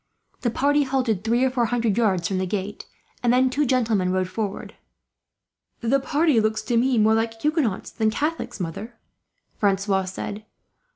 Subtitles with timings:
[0.39, 2.87] The party halted, three or four hundred yards from the gate,
[3.21, 4.73] and then two gentlemen rode forward.
[5.81, 8.95] "The party look to me more like Huguenots than Catholics, mother,"
[9.59, 10.45] Francois had said.